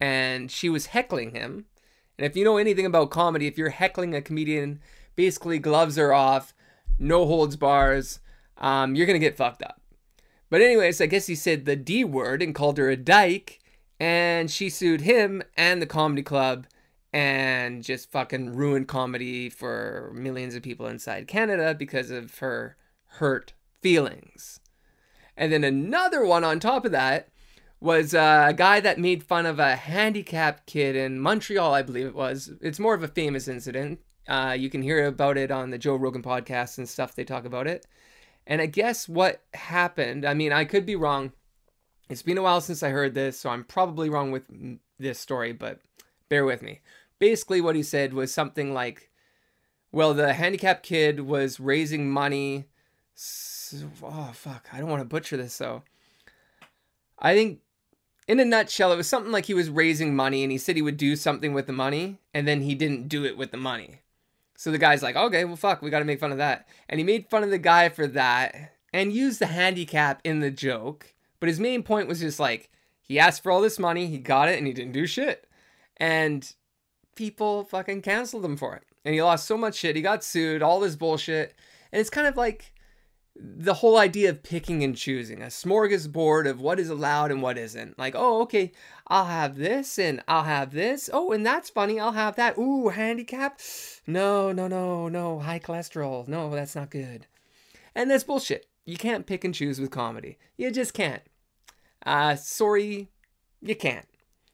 and 0.00 0.50
she 0.50 0.68
was 0.68 0.86
heckling 0.86 1.32
him. 1.32 1.66
And 2.18 2.26
if 2.26 2.36
you 2.36 2.44
know 2.44 2.56
anything 2.56 2.86
about 2.86 3.10
comedy, 3.10 3.46
if 3.46 3.58
you're 3.58 3.70
heckling 3.70 4.14
a 4.14 4.22
comedian, 4.22 4.80
basically 5.16 5.58
gloves 5.58 5.98
are 5.98 6.12
off, 6.12 6.54
no 6.98 7.26
holds 7.26 7.56
bars, 7.56 8.20
um, 8.58 8.94
you're 8.94 9.06
gonna 9.06 9.18
get 9.18 9.36
fucked 9.36 9.62
up. 9.62 9.80
But 10.50 10.62
anyways, 10.62 11.00
I 11.00 11.06
guess 11.06 11.26
he 11.26 11.34
said 11.34 11.64
the 11.64 11.76
D 11.76 12.04
word 12.04 12.42
and 12.42 12.54
called 12.54 12.78
her 12.78 12.90
a 12.90 12.96
dyke, 12.96 13.60
and 14.00 14.50
she 14.50 14.70
sued 14.70 15.02
him 15.02 15.42
and 15.56 15.82
the 15.82 15.86
comedy 15.86 16.22
club 16.22 16.66
and 17.12 17.82
just 17.82 18.10
fucking 18.10 18.54
ruined 18.54 18.88
comedy 18.88 19.48
for 19.48 20.12
millions 20.14 20.54
of 20.54 20.62
people 20.62 20.86
inside 20.86 21.26
Canada 21.26 21.74
because 21.74 22.10
of 22.10 22.38
her 22.38 22.76
hurt 23.06 23.54
feelings. 23.80 24.60
And 25.36 25.52
then 25.52 25.64
another 25.64 26.24
one 26.24 26.44
on 26.44 26.60
top 26.60 26.84
of 26.84 26.92
that 26.92 27.28
was 27.80 28.12
uh, 28.12 28.46
a 28.48 28.52
guy 28.52 28.80
that 28.80 28.98
made 28.98 29.22
fun 29.22 29.46
of 29.46 29.58
a 29.58 29.76
handicapped 29.76 30.66
kid 30.66 30.96
in 30.96 31.20
Montreal, 31.20 31.72
I 31.72 31.82
believe 31.82 32.06
it 32.06 32.14
was. 32.14 32.50
It's 32.60 32.80
more 32.80 32.94
of 32.94 33.04
a 33.04 33.08
famous 33.08 33.46
incident. 33.46 34.00
Uh, 34.26 34.56
you 34.58 34.68
can 34.68 34.82
hear 34.82 35.06
about 35.06 35.38
it 35.38 35.50
on 35.50 35.70
the 35.70 35.78
Joe 35.78 35.94
Rogan 35.94 36.22
podcast 36.22 36.78
and 36.78 36.88
stuff. 36.88 37.14
They 37.14 37.24
talk 37.24 37.44
about 37.44 37.66
it. 37.66 37.86
And 38.48 38.62
I 38.62 38.66
guess 38.66 39.06
what 39.06 39.42
happened, 39.52 40.24
I 40.24 40.32
mean, 40.32 40.52
I 40.52 40.64
could 40.64 40.86
be 40.86 40.96
wrong. 40.96 41.32
It's 42.08 42.22
been 42.22 42.38
a 42.38 42.42
while 42.42 42.62
since 42.62 42.82
I 42.82 42.88
heard 42.88 43.14
this, 43.14 43.38
so 43.38 43.50
I'm 43.50 43.62
probably 43.62 44.08
wrong 44.08 44.32
with 44.32 44.44
this 44.98 45.18
story, 45.18 45.52
but 45.52 45.80
bear 46.30 46.46
with 46.46 46.62
me. 46.62 46.80
Basically, 47.18 47.60
what 47.60 47.76
he 47.76 47.82
said 47.82 48.14
was 48.14 48.32
something 48.32 48.72
like, 48.72 49.10
well, 49.92 50.14
the 50.14 50.32
handicapped 50.32 50.82
kid 50.82 51.20
was 51.20 51.60
raising 51.60 52.10
money. 52.10 52.64
Oh, 54.02 54.30
fuck. 54.32 54.68
I 54.72 54.78
don't 54.78 54.88
want 54.88 55.02
to 55.02 55.08
butcher 55.08 55.36
this, 55.36 55.58
though. 55.58 55.82
I 57.18 57.34
think, 57.34 57.60
in 58.26 58.40
a 58.40 58.46
nutshell, 58.46 58.92
it 58.92 58.96
was 58.96 59.08
something 59.08 59.32
like 59.32 59.44
he 59.44 59.54
was 59.54 59.68
raising 59.68 60.16
money 60.16 60.42
and 60.42 60.50
he 60.50 60.56
said 60.56 60.76
he 60.76 60.82
would 60.82 60.96
do 60.96 61.16
something 61.16 61.52
with 61.52 61.66
the 61.66 61.72
money, 61.74 62.18
and 62.32 62.48
then 62.48 62.62
he 62.62 62.74
didn't 62.74 63.08
do 63.08 63.26
it 63.26 63.36
with 63.36 63.50
the 63.50 63.58
money. 63.58 64.00
So 64.58 64.72
the 64.72 64.78
guy's 64.78 65.04
like, 65.04 65.14
okay, 65.14 65.44
well, 65.44 65.54
fuck, 65.54 65.82
we 65.82 65.88
got 65.88 66.00
to 66.00 66.04
make 66.04 66.18
fun 66.18 66.32
of 66.32 66.38
that. 66.38 66.66
And 66.88 66.98
he 66.98 67.04
made 67.04 67.30
fun 67.30 67.44
of 67.44 67.50
the 67.50 67.58
guy 67.58 67.90
for 67.90 68.08
that 68.08 68.72
and 68.92 69.12
used 69.12 69.38
the 69.38 69.46
handicap 69.46 70.20
in 70.24 70.40
the 70.40 70.50
joke. 70.50 71.14
But 71.38 71.48
his 71.48 71.60
main 71.60 71.84
point 71.84 72.08
was 72.08 72.18
just 72.18 72.40
like, 72.40 72.68
he 73.00 73.20
asked 73.20 73.44
for 73.44 73.52
all 73.52 73.60
this 73.60 73.78
money, 73.78 74.08
he 74.08 74.18
got 74.18 74.48
it, 74.48 74.58
and 74.58 74.66
he 74.66 74.72
didn't 74.72 74.94
do 74.94 75.06
shit. 75.06 75.46
And 75.96 76.52
people 77.14 77.62
fucking 77.66 78.02
canceled 78.02 78.44
him 78.44 78.56
for 78.56 78.74
it. 78.74 78.82
And 79.04 79.14
he 79.14 79.22
lost 79.22 79.46
so 79.46 79.56
much 79.56 79.76
shit. 79.76 79.94
He 79.94 80.02
got 80.02 80.24
sued, 80.24 80.60
all 80.60 80.80
this 80.80 80.96
bullshit. 80.96 81.54
And 81.92 82.00
it's 82.00 82.10
kind 82.10 82.26
of 82.26 82.36
like 82.36 82.74
the 83.40 83.74
whole 83.74 83.98
idea 83.98 84.30
of 84.30 84.42
picking 84.42 84.82
and 84.82 84.96
choosing, 84.96 85.42
a 85.42 85.46
smorgasbord 85.46 86.48
of 86.48 86.60
what 86.60 86.80
is 86.80 86.88
allowed 86.88 87.30
and 87.30 87.40
what 87.40 87.56
isn't. 87.56 87.98
Like, 87.98 88.14
oh, 88.16 88.42
okay, 88.42 88.72
I'll 89.06 89.26
have 89.26 89.56
this 89.56 89.98
and 89.98 90.22
I'll 90.26 90.44
have 90.44 90.72
this. 90.72 91.08
Oh, 91.12 91.30
and 91.32 91.46
that's 91.46 91.70
funny, 91.70 92.00
I'll 92.00 92.12
have 92.12 92.36
that. 92.36 92.58
Ooh, 92.58 92.88
handicap? 92.88 93.60
No, 94.06 94.50
no, 94.52 94.66
no, 94.66 95.08
no, 95.08 95.38
high 95.38 95.60
cholesterol. 95.60 96.26
No, 96.26 96.50
that's 96.50 96.74
not 96.74 96.90
good. 96.90 97.26
And 97.94 98.10
that's 98.10 98.24
bullshit. 98.24 98.66
You 98.84 98.96
can't 98.96 99.26
pick 99.26 99.44
and 99.44 99.54
choose 99.54 99.80
with 99.80 99.90
comedy. 99.90 100.38
You 100.56 100.70
just 100.70 100.94
can't. 100.94 101.22
Uh, 102.04 102.36
sorry, 102.36 103.08
you 103.60 103.76
can't. 103.76 104.06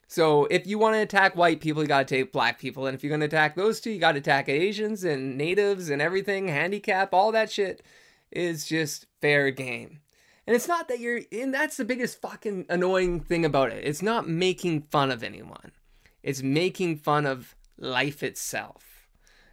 So 0.08 0.44
if 0.46 0.66
you 0.66 0.78
want 0.78 0.94
to 0.94 1.00
attack 1.00 1.36
white 1.36 1.60
people, 1.60 1.82
you 1.82 1.88
got 1.88 2.06
to 2.06 2.14
take 2.14 2.32
black 2.32 2.58
people. 2.58 2.86
And 2.86 2.94
if 2.94 3.02
you're 3.02 3.10
going 3.10 3.20
to 3.20 3.26
attack 3.26 3.56
those 3.56 3.80
two, 3.80 3.90
you 3.90 3.98
got 3.98 4.12
to 4.12 4.18
attack 4.18 4.48
Asians 4.48 5.04
and 5.04 5.38
natives 5.38 5.88
and 5.88 6.02
everything, 6.02 6.48
handicap, 6.48 7.14
all 7.14 7.32
that 7.32 7.50
shit 7.50 7.82
is 8.34 8.66
just 8.66 9.06
fair 9.20 9.50
game. 9.50 10.00
And 10.46 10.54
it's 10.54 10.68
not 10.68 10.88
that 10.88 11.00
you're, 11.00 11.20
and 11.32 11.54
that's 11.54 11.76
the 11.76 11.84
biggest 11.84 12.20
fucking 12.20 12.66
annoying 12.68 13.20
thing 13.20 13.44
about 13.44 13.72
it. 13.72 13.84
It's 13.84 14.02
not 14.02 14.28
making 14.28 14.82
fun 14.82 15.10
of 15.10 15.22
anyone, 15.22 15.72
it's 16.22 16.42
making 16.42 16.98
fun 16.98 17.26
of 17.26 17.54
life 17.78 18.22
itself. 18.22 19.08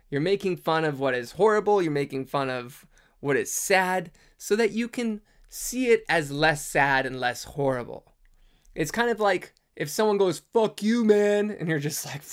You're 0.10 0.22
making 0.22 0.58
fun 0.58 0.84
of 0.84 1.00
what 1.00 1.14
is 1.14 1.34
horrible, 1.34 1.82
you're 1.82 1.92
making 1.92 2.26
fun 2.26 2.50
of 2.50 2.86
what 3.22 3.38
is 3.38 3.52
sad, 3.52 4.12
so 4.38 4.58
that 4.58 4.72
you 4.72 4.90
can 4.90 5.22
see 5.48 5.88
it 5.88 6.04
as 6.10 6.32
less 6.32 6.66
sad 6.66 7.06
and 7.06 7.20
less 7.20 7.46
horrible. 7.46 8.12
It's 8.76 8.92
kind 8.92 9.10
of 9.10 9.20
like 9.20 9.54
if 9.76 9.90
someone 9.90 10.18
goes, 10.18 10.42
fuck 10.54 10.84
you, 10.84 11.06
man, 11.06 11.52
and 11.52 11.70
you're 11.70 11.80
just 11.80 12.06
like, 12.06 12.24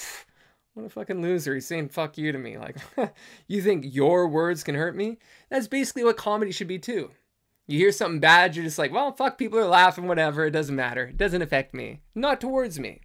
what 0.74 0.86
a 0.86 0.88
fucking 0.88 1.22
loser. 1.22 1.54
He's 1.54 1.66
saying 1.66 1.88
fuck 1.88 2.18
you 2.18 2.32
to 2.32 2.38
me. 2.38 2.58
Like, 2.58 2.76
you 3.48 3.62
think 3.62 3.84
your 3.86 4.28
words 4.28 4.62
can 4.62 4.74
hurt 4.74 4.96
me? 4.96 5.18
That's 5.50 5.68
basically 5.68 6.04
what 6.04 6.16
comedy 6.16 6.52
should 6.52 6.68
be 6.68 6.78
too. 6.78 7.10
You 7.66 7.78
hear 7.78 7.92
something 7.92 8.20
bad, 8.20 8.56
you're 8.56 8.64
just 8.64 8.78
like, 8.78 8.92
well, 8.92 9.12
fuck, 9.12 9.36
people 9.36 9.58
are 9.58 9.66
laughing, 9.66 10.08
whatever. 10.08 10.46
It 10.46 10.52
doesn't 10.52 10.74
matter. 10.74 11.06
It 11.06 11.18
doesn't 11.18 11.42
affect 11.42 11.74
me. 11.74 12.00
Not 12.14 12.40
towards 12.40 12.78
me. 12.78 13.02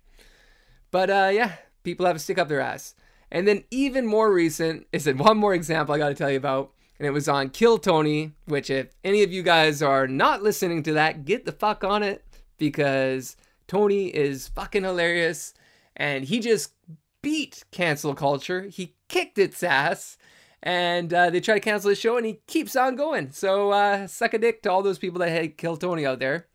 But 0.89 1.09
uh, 1.09 1.31
yeah, 1.33 1.53
people 1.83 2.05
have 2.05 2.15
a 2.15 2.19
stick 2.19 2.37
up 2.37 2.47
their 2.47 2.61
ass. 2.61 2.95
And 3.31 3.47
then 3.47 3.63
even 3.71 4.05
more 4.05 4.31
recent 4.31 4.87
is 4.93 5.05
that 5.05 5.17
one 5.17 5.37
more 5.37 5.53
example 5.53 5.93
I 5.93 5.97
got 5.97 6.09
to 6.09 6.15
tell 6.15 6.31
you 6.31 6.37
about. 6.37 6.71
And 6.99 7.07
it 7.07 7.11
was 7.11 7.27
on 7.27 7.49
Kill 7.49 7.77
Tony, 7.77 8.33
which 8.45 8.69
if 8.69 8.95
any 9.03 9.23
of 9.23 9.33
you 9.33 9.43
guys 9.43 9.81
are 9.81 10.07
not 10.07 10.43
listening 10.43 10.83
to 10.83 10.93
that, 10.93 11.25
get 11.25 11.45
the 11.45 11.51
fuck 11.51 11.83
on 11.83 12.03
it 12.03 12.23
because 12.57 13.35
Tony 13.67 14.07
is 14.07 14.47
fucking 14.49 14.83
hilarious 14.83 15.53
and 15.95 16.25
he 16.25 16.39
just 16.39 16.73
beat 17.21 17.63
cancel 17.71 18.13
culture. 18.13 18.63
He 18.63 18.95
kicked 19.09 19.37
its 19.37 19.63
ass, 19.63 20.17
and 20.63 21.13
uh, 21.13 21.29
they 21.29 21.41
try 21.41 21.55
to 21.55 21.59
cancel 21.59 21.89
his 21.89 21.99
show, 21.99 22.17
and 22.17 22.25
he 22.25 22.39
keeps 22.47 22.75
on 22.75 22.95
going. 22.95 23.31
So 23.31 23.71
uh, 23.71 24.07
suck 24.07 24.33
a 24.33 24.37
dick 24.37 24.63
to 24.63 24.71
all 24.71 24.81
those 24.81 24.97
people 24.97 25.19
that 25.19 25.29
had 25.29 25.57
killed 25.57 25.81
Tony 25.81 26.05
out 26.05 26.19
there, 26.19 26.47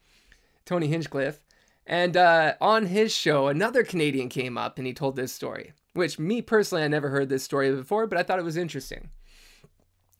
Tony 0.64 0.88
Hinchcliffe. 0.88 1.44
And 1.86 2.16
uh, 2.16 2.54
on 2.60 2.86
his 2.86 3.14
show, 3.14 3.48
another 3.48 3.82
Canadian 3.82 4.28
came 4.28 4.58
up 4.58 4.76
and 4.76 4.86
he 4.86 4.92
told 4.92 5.16
this 5.16 5.32
story, 5.32 5.72
which 5.94 6.18
me 6.18 6.42
personally, 6.42 6.84
I 6.84 6.88
never 6.88 7.08
heard 7.08 7.28
this 7.28 7.44
story 7.44 7.74
before, 7.74 8.06
but 8.06 8.18
I 8.18 8.22
thought 8.22 8.38
it 8.38 8.44
was 8.44 8.56
interesting. 8.56 9.10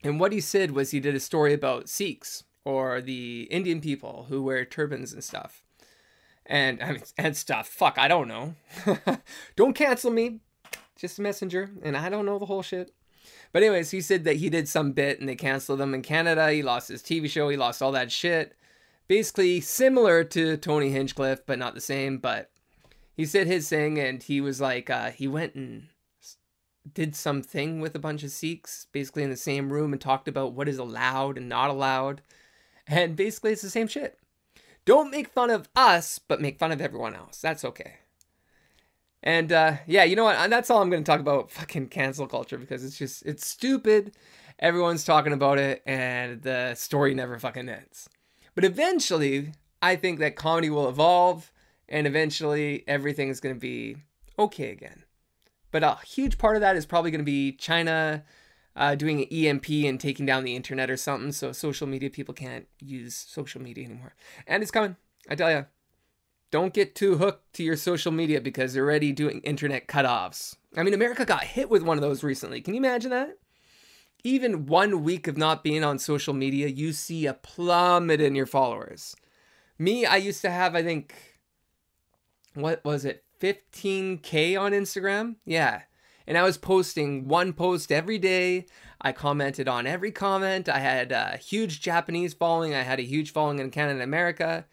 And 0.03 0.19
what 0.19 0.31
he 0.31 0.39
said 0.39 0.71
was 0.71 0.91
he 0.91 0.99
did 0.99 1.13
a 1.13 1.19
story 1.19 1.53
about 1.53 1.89
Sikhs 1.89 2.43
or 2.65 3.01
the 3.01 3.47
Indian 3.51 3.81
people 3.81 4.27
who 4.29 4.41
wear 4.41 4.65
turbans 4.65 5.13
and 5.13 5.23
stuff 5.23 5.63
and 6.49 6.81
I 6.81 6.91
mean, 6.93 7.03
and 7.17 7.37
stuff. 7.37 7.67
Fuck, 7.67 7.97
I 7.97 8.07
don't 8.07 8.27
know. 8.27 8.55
don't 9.55 9.73
cancel 9.73 10.11
me. 10.11 10.39
Just 10.97 11.19
a 11.19 11.21
messenger, 11.21 11.69
and 11.81 11.95
I 11.95 12.09
don't 12.09 12.25
know 12.25 12.39
the 12.39 12.47
whole 12.47 12.63
shit. 12.63 12.91
But 13.51 13.63
anyways, 13.63 13.91
he 13.91 14.01
said 14.01 14.23
that 14.25 14.37
he 14.37 14.49
did 14.49 14.67
some 14.67 14.91
bit 14.91 15.19
and 15.19 15.27
they 15.27 15.35
canceled 15.35 15.81
him 15.81 15.93
in 15.93 16.01
Canada. 16.01 16.51
He 16.51 16.61
lost 16.61 16.89
his 16.89 17.01
TV 17.01 17.29
show. 17.29 17.49
He 17.49 17.57
lost 17.57 17.81
all 17.81 17.91
that 17.93 18.11
shit. 18.11 18.55
Basically 19.07 19.59
similar 19.59 20.23
to 20.25 20.55
Tony 20.57 20.91
Hinchcliffe, 20.91 21.45
but 21.45 21.57
not 21.57 21.73
the 21.73 21.81
same. 21.81 22.19
But 22.19 22.51
he 23.15 23.25
said 23.25 23.47
his 23.47 23.67
thing, 23.67 23.97
and 23.97 24.21
he 24.21 24.39
was 24.39 24.61
like, 24.61 24.89
uh, 24.89 25.09
he 25.09 25.27
went 25.27 25.55
and 25.55 25.87
did 26.93 27.15
something 27.15 27.79
with 27.79 27.95
a 27.95 27.99
bunch 27.99 28.23
of 28.23 28.31
Sikhs, 28.31 28.87
basically 28.91 29.23
in 29.23 29.29
the 29.31 29.35
same 29.35 29.73
room, 29.73 29.93
and 29.93 30.01
talked 30.01 30.27
about 30.27 30.53
what 30.53 30.69
is 30.69 30.77
allowed 30.77 31.37
and 31.37 31.49
not 31.49 31.71
allowed. 31.71 32.21
And 32.87 33.15
basically, 33.15 33.51
it's 33.51 33.61
the 33.63 33.69
same 33.69 33.87
shit. 33.87 34.19
Don't 34.85 35.11
make 35.11 35.27
fun 35.27 35.49
of 35.49 35.69
us, 35.75 36.19
but 36.19 36.41
make 36.41 36.59
fun 36.59 36.71
of 36.71 36.81
everyone 36.81 37.15
else. 37.15 37.41
That's 37.41 37.65
okay. 37.65 37.95
And 39.21 39.51
uh, 39.51 39.77
yeah, 39.85 40.03
you 40.03 40.15
know 40.15 40.23
what? 40.23 40.49
That's 40.49 40.69
all 40.69 40.81
I'm 40.81 40.89
going 40.89 41.03
to 41.03 41.11
talk 41.11 41.19
about 41.19 41.51
fucking 41.51 41.87
cancel 41.87 42.27
culture 42.27 42.57
because 42.57 42.83
it's 42.83 42.97
just, 42.97 43.25
it's 43.25 43.45
stupid. 43.45 44.15
Everyone's 44.59 45.03
talking 45.03 45.33
about 45.33 45.57
it 45.57 45.81
and 45.85 46.41
the 46.41 46.75
story 46.75 47.13
never 47.13 47.37
fucking 47.37 47.69
ends. 47.69 48.09
But 48.55 48.65
eventually, 48.65 49.53
I 49.81 49.95
think 49.95 50.19
that 50.19 50.35
comedy 50.35 50.69
will 50.69 50.89
evolve 50.89 51.51
and 51.87 52.05
eventually 52.07 52.83
everything 52.87 53.29
is 53.29 53.39
going 53.39 53.55
to 53.55 53.59
be 53.59 53.97
okay 54.37 54.71
again. 54.71 55.03
But 55.71 55.83
a 55.83 55.97
huge 56.05 56.37
part 56.37 56.55
of 56.55 56.61
that 56.61 56.75
is 56.75 56.85
probably 56.85 57.11
going 57.11 57.19
to 57.19 57.25
be 57.25 57.51
China 57.51 58.23
uh, 58.75 58.95
doing 58.95 59.21
an 59.21 59.27
EMP 59.31 59.69
and 59.85 59.99
taking 59.99 60.25
down 60.25 60.43
the 60.43 60.55
internet 60.55 60.89
or 60.89 60.97
something. 60.97 61.31
So 61.31 61.51
social 61.51 61.87
media 61.87 62.09
people 62.09 62.33
can't 62.33 62.67
use 62.79 63.15
social 63.15 63.61
media 63.61 63.85
anymore. 63.85 64.15
And 64.47 64.63
it's 64.63 64.71
coming. 64.71 64.95
I 65.29 65.35
tell 65.35 65.51
you, 65.51 65.65
don't 66.51 66.73
get 66.73 66.95
too 66.95 67.17
hooked 67.17 67.53
to 67.53 67.63
your 67.63 67.77
social 67.77 68.11
media 68.11 68.41
because 68.41 68.73
they're 68.73 68.83
already 68.83 69.11
doing 69.11 69.41
internet 69.41 69.87
cutoffs. 69.87 70.55
I 70.75 70.83
mean, 70.83 70.93
America 70.93 71.25
got 71.25 71.43
hit 71.43 71.69
with 71.69 71.83
one 71.83 71.97
of 71.97 72.01
those 72.01 72.23
recently. 72.23 72.61
Can 72.61 72.73
you 72.73 72.79
imagine 72.79 73.11
that? 73.11 73.37
Even 74.23 74.65
one 74.65 75.03
week 75.03 75.27
of 75.27 75.37
not 75.37 75.63
being 75.63 75.83
on 75.83 75.97
social 75.97 76.33
media, 76.33 76.67
you 76.67 76.91
see 76.91 77.25
a 77.25 77.33
plummet 77.33 78.19
in 78.19 78.35
your 78.35 78.45
followers. 78.45 79.15
Me, 79.77 80.05
I 80.05 80.17
used 80.17 80.41
to 80.41 80.49
have, 80.49 80.75
I 80.75 80.83
think, 80.83 81.15
what 82.53 82.83
was 82.83 83.05
it, 83.05 83.23
15K 83.41 84.59
on 84.59 84.73
Instagram? 84.73 85.35
Yeah 85.45 85.83
and 86.29 86.37
I 86.37 86.43
was 86.43 86.59
posting 86.59 87.27
one 87.27 87.53
post 87.53 87.91
every 87.91 88.19
day. 88.19 88.67
I 89.01 89.11
commented 89.11 89.67
on 89.67 89.87
every 89.87 90.11
comment. 90.11 90.69
I 90.69 90.77
had 90.77 91.11
a 91.11 91.37
huge 91.37 91.81
Japanese 91.81 92.35
following. 92.35 92.75
I 92.75 92.83
had 92.83 92.99
a 92.99 93.03
huge 93.03 93.33
following 93.33 93.57
in 93.57 93.71
Canada 93.71 93.95
and 93.95 94.03
America. 94.03 94.67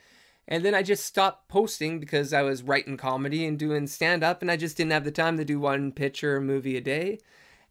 And 0.49 0.65
then 0.65 0.75
I 0.75 0.83
just 0.83 1.05
stopped 1.05 1.49
posting 1.49 1.99
because 1.99 2.33
I 2.33 2.43
was 2.43 2.63
writing 2.63 2.97
comedy 2.97 3.45
and 3.45 3.59
doing 3.59 3.87
stand 3.87 4.23
up, 4.23 4.43
and 4.43 4.51
I 4.51 4.57
just 4.57 4.77
didn't 4.77 4.93
have 4.93 5.05
the 5.05 5.11
time 5.11 5.37
to 5.39 5.45
do 5.45 5.59
one 5.59 5.93
picture 5.93 6.41
movie 6.41 6.77
a 6.77 6.81
day. 6.81 7.19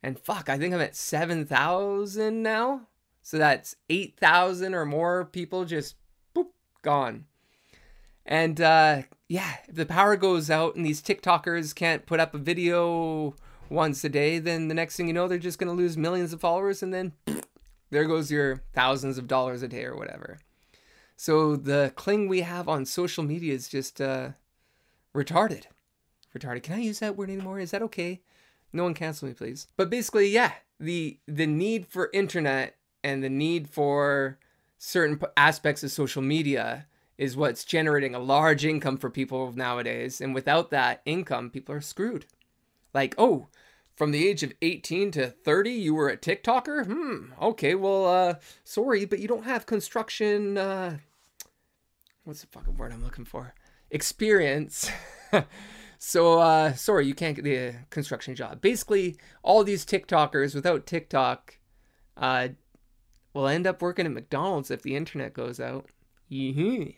And 0.03 0.19
fuck, 0.19 0.49
I 0.49 0.57
think 0.57 0.73
I'm 0.73 0.81
at 0.81 0.95
7,000 0.95 2.43
now. 2.43 2.87
So 3.23 3.37
that's 3.37 3.75
8,000 3.89 4.75
or 4.75 4.85
more 4.85 5.25
people 5.25 5.65
just 5.65 5.95
boop, 6.35 6.49
gone. 6.81 7.25
And 8.25 8.59
uh, 8.59 9.03
yeah, 9.27 9.55
if 9.67 9.75
the 9.75 9.85
power 9.85 10.15
goes 10.15 10.51
out 10.51 10.75
and 10.75 10.85
these 10.85 11.01
TikTokers 11.01 11.73
can't 11.73 12.05
put 12.05 12.19
up 12.19 12.35
a 12.35 12.39
video 12.39 13.35
once 13.69 14.03
a 14.03 14.09
day, 14.09 14.37
then 14.37 14.67
the 14.67 14.75
next 14.75 14.95
thing 14.95 15.07
you 15.07 15.13
know, 15.13 15.27
they're 15.27 15.37
just 15.37 15.57
going 15.57 15.75
to 15.75 15.81
lose 15.81 15.97
millions 15.97 16.33
of 16.33 16.41
followers 16.41 16.83
and 16.83 16.93
then 16.93 17.13
there 17.89 18.05
goes 18.05 18.31
your 18.31 18.61
thousands 18.73 19.17
of 19.17 19.27
dollars 19.27 19.63
a 19.63 19.67
day 19.67 19.85
or 19.85 19.95
whatever. 19.95 20.37
So 21.15 21.55
the 21.55 21.93
cling 21.95 22.27
we 22.27 22.41
have 22.41 22.67
on 22.67 22.85
social 22.85 23.23
media 23.23 23.53
is 23.53 23.69
just 23.69 24.01
uh, 24.01 24.29
retarded. 25.13 25.63
Retarded. 26.37 26.63
Can 26.63 26.75
I 26.75 26.81
use 26.81 26.99
that 26.99 27.15
word 27.15 27.29
anymore? 27.29 27.59
Is 27.59 27.71
that 27.71 27.81
okay? 27.83 28.21
No 28.73 28.83
one 28.83 28.93
cancel 28.93 29.27
me, 29.27 29.33
please. 29.33 29.67
But 29.77 29.89
basically, 29.89 30.27
yeah, 30.27 30.51
the 30.79 31.19
the 31.27 31.47
need 31.47 31.87
for 31.87 32.09
internet 32.13 32.75
and 33.03 33.23
the 33.23 33.29
need 33.29 33.69
for 33.69 34.37
certain 34.77 35.19
aspects 35.37 35.83
of 35.83 35.91
social 35.91 36.21
media 36.21 36.87
is 37.17 37.37
what's 37.37 37.63
generating 37.63 38.13
a 38.13 38.19
large 38.19 38.65
income 38.65 38.97
for 38.97 39.09
people 39.09 39.53
nowadays. 39.53 40.19
And 40.19 40.35
without 40.35 40.69
that 40.71 41.01
income, 41.05 41.49
people 41.49 41.73
are 41.73 41.81
screwed. 41.81 42.25
Like, 42.93 43.15
oh, 43.17 43.47
from 43.95 44.11
the 44.11 44.27
age 44.27 44.43
of 44.43 44.53
18 44.61 45.11
to 45.11 45.27
30, 45.27 45.71
you 45.71 45.95
were 45.95 46.09
a 46.09 46.17
TikToker? 46.17 46.85
Hmm, 46.85 47.31
okay, 47.41 47.75
well, 47.75 48.05
uh, 48.05 48.35
sorry, 48.63 49.05
but 49.05 49.19
you 49.19 49.27
don't 49.27 49.45
have 49.45 49.65
construction, 49.65 50.57
uh, 50.57 50.97
what's 52.23 52.41
the 52.41 52.47
fucking 52.47 52.77
word 52.77 52.91
I'm 52.91 53.03
looking 53.03 53.25
for? 53.25 53.53
Experience. 53.91 54.89
so, 55.97 56.39
uh, 56.39 56.73
sorry, 56.73 57.07
you 57.07 57.15
can't 57.15 57.35
get 57.35 57.45
the 57.45 57.75
construction 57.89 58.35
job. 58.35 58.61
Basically, 58.61 59.17
all 59.43 59.63
these 59.63 59.85
TikTokers 59.85 60.53
without 60.53 60.85
TikTok, 60.85 61.57
uh, 62.17 62.49
will 63.33 63.47
end 63.47 63.67
up 63.67 63.81
working 63.81 64.05
at 64.05 64.11
McDonald's 64.13 64.71
if 64.71 64.81
the 64.81 64.95
internet 64.95 65.33
goes 65.33 65.59
out. 65.59 65.89
Yee 66.29 66.97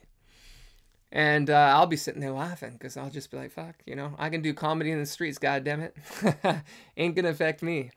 and 1.11 1.49
uh, 1.49 1.73
I'll 1.75 1.87
be 1.87 1.97
sitting 1.97 2.21
there 2.21 2.31
laughing 2.31 2.73
because 2.73 2.97
I'll 2.97 3.09
just 3.09 3.31
be 3.31 3.37
like, 3.37 3.51
fuck, 3.51 3.75
you 3.85 3.95
know, 3.95 4.13
I 4.17 4.29
can 4.29 4.41
do 4.41 4.53
comedy 4.53 4.91
in 4.91 4.99
the 4.99 5.05
streets, 5.05 5.37
god 5.37 5.63
damn 5.63 5.81
it. 5.81 5.95
Ain't 6.97 7.15
gonna 7.15 7.29
affect 7.29 7.63
me. 7.63 7.91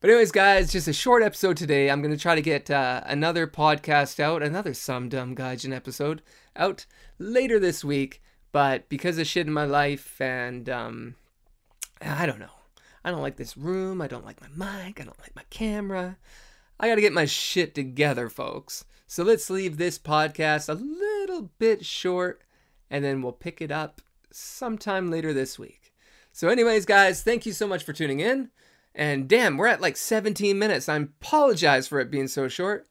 But, 0.00 0.08
anyways, 0.08 0.32
guys, 0.32 0.72
just 0.72 0.88
a 0.88 0.94
short 0.94 1.22
episode 1.22 1.58
today. 1.58 1.90
I'm 1.90 2.00
gonna 2.00 2.16
try 2.16 2.34
to 2.34 2.40
get 2.40 2.70
uh, 2.70 3.02
another 3.04 3.46
podcast 3.46 4.18
out, 4.18 4.42
another 4.42 4.72
Some 4.72 5.10
Dumb 5.10 5.36
Gaijin 5.36 5.74
episode 5.74 6.22
out 6.56 6.86
later 7.18 7.58
this 7.58 7.84
week. 7.84 8.22
But 8.52 8.88
because 8.88 9.18
of 9.18 9.26
shit 9.26 9.46
in 9.46 9.52
my 9.52 9.66
life 9.66 10.20
and 10.20 10.68
um, 10.68 11.14
I 12.00 12.24
don't 12.24 12.40
know, 12.40 12.50
I 13.04 13.10
don't 13.10 13.22
like 13.22 13.36
this 13.36 13.56
room, 13.56 14.00
I 14.00 14.06
don't 14.06 14.24
like 14.24 14.40
my 14.40 14.48
mic, 14.48 15.00
I 15.00 15.04
don't 15.04 15.20
like 15.20 15.36
my 15.36 15.44
camera. 15.50 16.16
I 16.78 16.88
gotta 16.88 17.02
get 17.02 17.12
my 17.12 17.26
shit 17.26 17.74
together, 17.74 18.30
folks. 18.30 18.86
So 19.10 19.24
let's 19.24 19.50
leave 19.50 19.76
this 19.76 19.98
podcast 19.98 20.68
a 20.68 20.74
little 20.74 21.50
bit 21.58 21.84
short 21.84 22.44
and 22.88 23.04
then 23.04 23.22
we'll 23.22 23.32
pick 23.32 23.60
it 23.60 23.72
up 23.72 24.00
sometime 24.30 25.10
later 25.10 25.32
this 25.32 25.58
week. 25.58 25.92
So, 26.30 26.48
anyways, 26.48 26.86
guys, 26.86 27.20
thank 27.24 27.44
you 27.44 27.52
so 27.52 27.66
much 27.66 27.82
for 27.82 27.92
tuning 27.92 28.20
in. 28.20 28.50
And 28.94 29.26
damn, 29.26 29.56
we're 29.56 29.66
at 29.66 29.80
like 29.80 29.96
17 29.96 30.56
minutes. 30.56 30.88
I 30.88 30.94
apologize 30.94 31.88
for 31.88 31.98
it 31.98 32.08
being 32.08 32.28
so 32.28 32.46
short, 32.46 32.86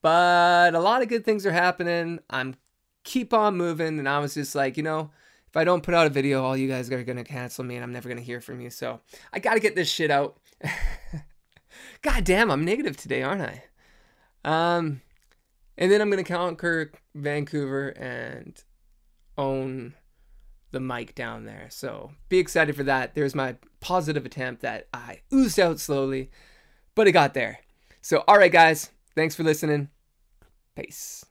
but 0.00 0.76
a 0.76 0.80
lot 0.80 1.02
of 1.02 1.08
good 1.08 1.24
things 1.24 1.44
are 1.44 1.50
happening. 1.50 2.20
I'm 2.30 2.54
keep 3.02 3.34
on 3.34 3.56
moving, 3.56 3.98
and 3.98 4.08
I 4.08 4.20
was 4.20 4.34
just 4.34 4.54
like, 4.54 4.76
you 4.76 4.84
know, 4.84 5.10
if 5.48 5.56
I 5.56 5.64
don't 5.64 5.82
put 5.82 5.92
out 5.92 6.06
a 6.06 6.10
video, 6.10 6.44
all 6.44 6.56
you 6.56 6.68
guys 6.68 6.88
are 6.88 7.02
gonna 7.02 7.24
cancel 7.24 7.64
me, 7.64 7.74
and 7.74 7.82
I'm 7.82 7.92
never 7.92 8.08
gonna 8.08 8.20
hear 8.20 8.40
from 8.40 8.60
you. 8.60 8.70
So 8.70 9.00
I 9.32 9.40
gotta 9.40 9.58
get 9.58 9.74
this 9.74 9.90
shit 9.90 10.12
out. 10.12 10.38
God 12.02 12.22
damn, 12.22 12.48
I'm 12.48 12.64
negative 12.64 12.96
today, 12.96 13.24
aren't 13.24 13.42
I? 13.42 13.64
Um, 14.44 15.02
and 15.78 15.90
then 15.90 16.02
I'm 16.02 16.10
gonna 16.10 16.24
conquer 16.24 16.92
Vancouver 17.14 17.90
and 17.90 18.62
own 19.38 19.94
the 20.72 20.80
mic 20.80 21.14
down 21.14 21.44
there. 21.44 21.68
So 21.70 22.10
be 22.28 22.38
excited 22.38 22.76
for 22.76 22.82
that. 22.82 23.14
There's 23.14 23.34
my 23.34 23.56
positive 23.80 24.26
attempt 24.26 24.62
that 24.62 24.88
I 24.92 25.20
oozed 25.32 25.58
out 25.58 25.80
slowly, 25.80 26.30
but 26.94 27.06
it 27.06 27.12
got 27.12 27.32
there. 27.32 27.60
So 28.02 28.24
all 28.28 28.36
right, 28.36 28.52
guys, 28.52 28.90
thanks 29.14 29.34
for 29.34 29.44
listening. 29.44 29.88
Peace. 30.76 31.24